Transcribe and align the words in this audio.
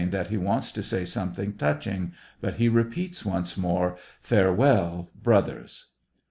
that 0.09 0.29
he 0.29 0.35
wants 0.37 0.71
to 0.71 0.81
say 0.81 1.05
something 1.05 1.53
touching, 1.53 2.11
but 2.41 2.55
he 2.55 2.67
repeats 2.67 3.23
once 3.23 3.55
more:" 3.55 3.95
Farewell, 4.23 5.11
brothers 5.21 5.89